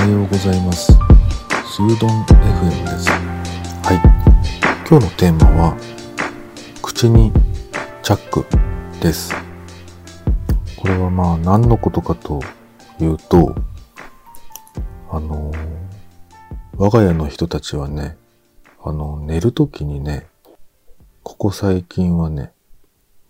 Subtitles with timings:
[0.00, 0.86] おはようございます。
[0.86, 3.10] スードン FM です。
[3.10, 4.88] はい。
[4.88, 5.76] 今日のテーマは、
[6.80, 7.30] 口に
[8.02, 8.46] チャック
[9.02, 9.34] です。
[10.78, 12.40] これはまあ何のことかと
[12.98, 13.54] いうと、
[15.10, 15.52] あの、
[16.78, 18.16] 我が家の人たちはね、
[18.82, 20.28] あの、寝るときにね、
[21.22, 22.52] ここ最近はね、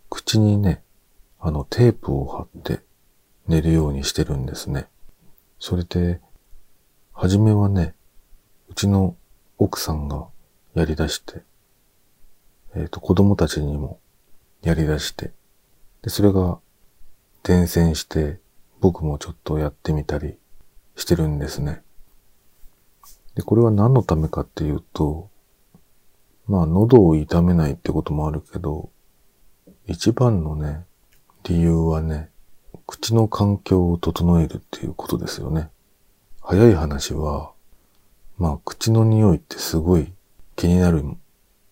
[0.09, 0.84] 口にね、
[1.41, 2.78] あのテープを貼って
[3.48, 4.87] 寝るようにしてるんですね。
[5.59, 6.20] それで、
[7.12, 7.95] はじめはね、
[8.69, 9.16] うちの
[9.59, 10.28] 奥さんが
[10.74, 11.42] やり出して、
[12.74, 14.00] えっ、と、子供たちにも
[14.62, 15.33] やり出して、
[16.02, 16.59] で、それが
[17.42, 18.41] 伝染して、
[18.80, 20.38] 僕もちょっとやってみたり
[20.96, 21.83] してるんですね。
[23.34, 25.30] で、これは何のためかっていうと、
[26.47, 28.91] まあ、喉を痛めないってこともあるけど、
[29.86, 30.84] 一番のね、
[31.44, 32.31] 理由はね、
[32.86, 35.70] 口の環境を整えるっていうことですよね。
[36.51, 37.53] 早い話は、
[38.37, 40.12] まあ、口の匂いってすごい
[40.56, 41.05] 気になる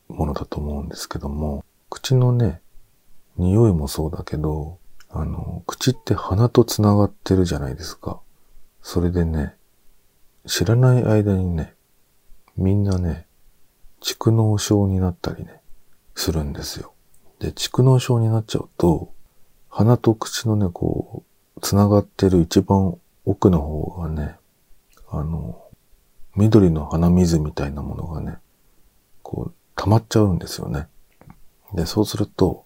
[0.06, 2.60] ものだと思うんですけども、口のね、
[3.38, 4.78] 匂いもそうだけど、
[5.10, 8.20] あの、口って鼻と繋がってるじゃないですか。
[8.80, 9.56] それでね、
[10.46, 11.74] 知らない間にね、
[12.56, 13.26] みんなね、
[14.00, 15.60] 蓄膿症になったりね、
[16.14, 16.92] するんですよ。
[17.40, 19.12] で、蓄膿症になっちゃうと、
[19.70, 21.24] 鼻と口のね、こ
[21.56, 24.37] う、繋がってる一番奥の方がね、
[25.10, 25.62] あの、
[26.36, 28.36] 緑の鼻水みたいなものがね、
[29.22, 30.88] こう、溜まっちゃうんですよね。
[31.74, 32.64] で、そうすると、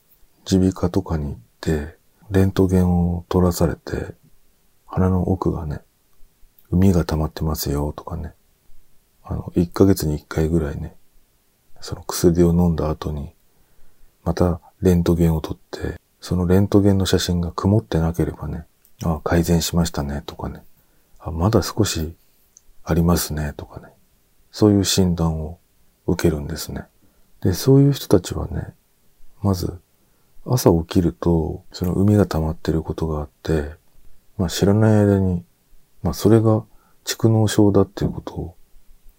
[0.51, 1.97] 耳鼻科とかに行って、
[2.31, 4.15] レントゲンを取らされて、
[4.87, 5.81] 鼻の奥がね、
[6.71, 8.33] 海が溜まってますよとかね、
[9.23, 10.97] あの、1ヶ月に1回ぐらいね、
[11.81, 13.33] その薬を飲んだ後に、
[14.25, 18.67] またレントゲンを取って、そのレントゲンの写真が曇ってなければね、
[19.05, 20.63] ああ改善しましたねとかね、
[21.19, 22.15] あまだ少し
[22.85, 23.89] ありますねとかね、
[24.51, 25.59] そういう診断を
[26.07, 26.85] 受けるんですね。
[27.41, 28.75] で、そういう人たちはね、
[29.41, 29.81] まず
[30.45, 33.75] 朝起きると、その海が溜まってることがあって、
[34.37, 35.45] まあ知らない間に、
[36.03, 36.65] まあそれが
[37.05, 38.57] 蓄膿症だっていうことを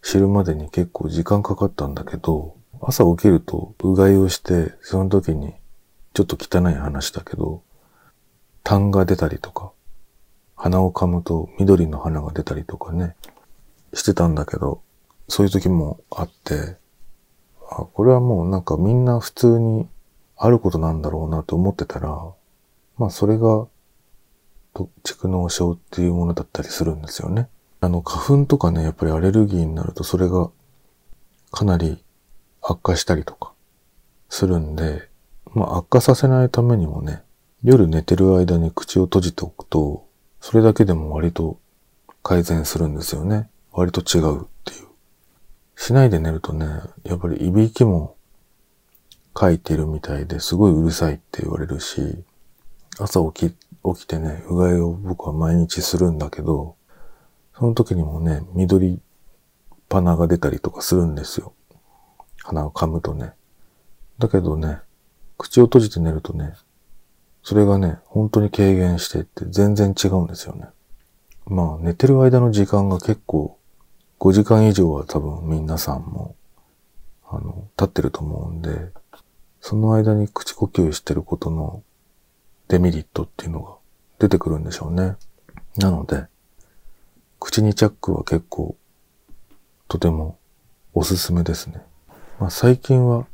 [0.02, 5.54] 知るまでに結構時間かかったんだけど、朝起きるとうがいをして、その時に
[6.14, 7.64] ちょっと汚い話だけど、
[8.64, 9.72] 痰が出たりとか、
[10.56, 13.16] 鼻を噛むと緑の花が出たりとかね、
[13.94, 14.82] してたんだけど、
[15.28, 16.78] そういう時もあって、
[17.70, 19.88] あこれはもうなんかみんな普通に
[20.38, 22.10] あることなんだろうなと思ってたら、
[22.98, 23.68] まあそれが、
[25.04, 27.48] 蓄膿症っていうものだったりするんですよね。
[27.80, 30.50] あの花粉とかね、やっぱりアレルギーになるとそれが
[31.52, 32.04] かなり
[32.62, 33.54] 悪化したりとか
[34.30, 35.10] するんで、
[35.54, 37.22] まあ悪化させないためにもね、
[37.64, 40.08] 夜寝てる間に口を閉じておくと、
[40.42, 41.60] それだけでも割と
[42.24, 43.50] 改善するんですよね。
[43.74, 44.88] 割と違うっていう。
[45.76, 46.66] しないで寝るとね、
[47.04, 48.16] やっぱりいびきも
[49.34, 52.24] かいてるみたいですごいうるさいって言われるし、
[53.00, 53.56] 朝起き、
[53.96, 56.76] 起きてね、うがいを僕は毎日するんだけど、
[57.58, 59.02] その時にもね、緑
[59.90, 61.54] 鼻が出たりとかするんですよ。
[62.44, 63.34] 鼻を噛むとね。
[64.20, 64.80] だけどね、
[65.38, 66.54] 口を閉じて寝るとね、
[67.42, 70.68] それがね、本当に軽減してって全然違うんですよね。
[71.46, 73.60] まあ、寝てる間の時間が結構、
[74.24, 76.38] 5時間以上は多分皆さんも、
[77.30, 78.90] あの、経ってると思うんで、
[79.60, 81.84] その間に口呼吸してることの
[82.70, 83.76] デメリットっていうのが
[84.20, 85.18] 出てくるんでしょうね。
[85.76, 86.28] なので、
[87.38, 88.78] 口にチャックは結構、
[89.90, 90.38] とても
[90.94, 91.82] おすすめですね。
[92.40, 93.28] まあ最近は、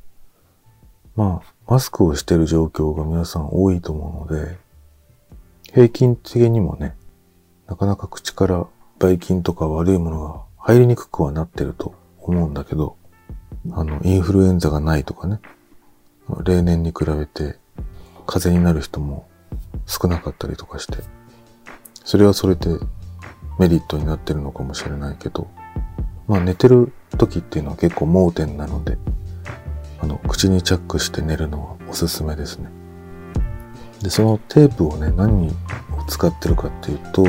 [1.16, 4.58] まあ、マスクをしてる状況が皆さん多いと思うので、
[5.72, 6.96] 平均的にもね、
[7.68, 8.66] なかなか口から
[8.98, 12.98] ばい菌とか悪いものが入りにくくはなってると思うんだけど、
[13.72, 15.40] あの、インフルエンザがないとかね、
[16.44, 17.58] 例年に比べて
[18.28, 19.28] 風邪になる人も
[19.88, 20.98] 少なかったりとかして、
[22.04, 22.78] それはそれで
[23.58, 25.48] メリットになってるのかもしれないけど、
[26.28, 28.98] まあ寝てる時っていうのは結構盲点なので、
[30.02, 32.70] あの、口にチャックして寝るのはおすすめですね。
[34.02, 35.52] で、そのテープをね、何を
[36.08, 37.26] 使ってるかっていうと、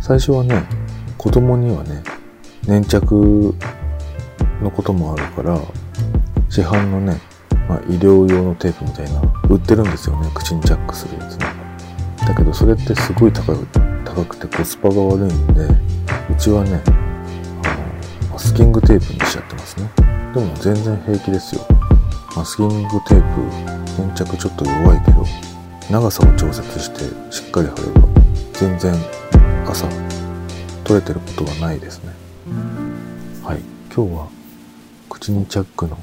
[0.00, 0.62] 最初はね、
[1.18, 2.02] 子供にはね、
[2.68, 3.54] 粘着
[4.62, 5.58] のこともあるから、
[6.50, 7.18] 市販のね、
[7.66, 11.46] まあ、医療用のテープみたいな、売ってるんですよね、口にチャックするやつね。
[12.26, 13.66] だけどそれってすごい高く
[14.04, 19.90] 高くてコスパが悪いんで、うちはね、あの、マスキングテープにしちゃってますね。
[20.34, 21.62] でも全然平気ですよ。
[22.36, 25.24] マスキングテープ、粘着ちょっと弱いけど、
[25.90, 28.08] 長さを調節してしっかり貼れば、
[28.52, 28.94] 全然
[29.66, 29.86] 朝
[30.84, 32.27] 取れてることはないですね
[33.44, 33.60] はい。
[33.94, 34.28] 今日は
[35.10, 35.98] 口にチャックの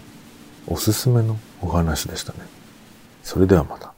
[0.68, 2.40] おすすめのお話でしたね。
[3.24, 3.95] それではまた。